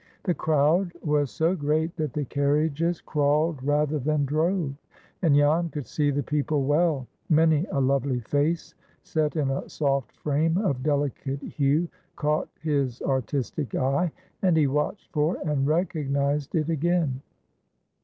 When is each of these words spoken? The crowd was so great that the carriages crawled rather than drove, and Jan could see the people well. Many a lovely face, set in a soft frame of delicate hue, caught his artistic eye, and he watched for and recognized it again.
The 0.23 0.33
crowd 0.33 0.93
was 1.05 1.29
so 1.29 1.55
great 1.55 1.95
that 1.97 2.13
the 2.13 2.25
carriages 2.25 3.01
crawled 3.01 3.61
rather 3.61 3.99
than 3.99 4.25
drove, 4.25 4.73
and 5.21 5.35
Jan 5.35 5.69
could 5.69 5.85
see 5.85 6.09
the 6.09 6.23
people 6.23 6.63
well. 6.63 7.05
Many 7.29 7.67
a 7.71 7.79
lovely 7.79 8.19
face, 8.21 8.73
set 9.03 9.35
in 9.35 9.51
a 9.51 9.69
soft 9.69 10.13
frame 10.13 10.57
of 10.57 10.81
delicate 10.81 11.43
hue, 11.43 11.87
caught 12.15 12.49
his 12.63 13.03
artistic 13.03 13.75
eye, 13.75 14.11
and 14.41 14.57
he 14.57 14.65
watched 14.65 15.11
for 15.11 15.37
and 15.45 15.67
recognized 15.67 16.55
it 16.55 16.69
again. 16.69 17.21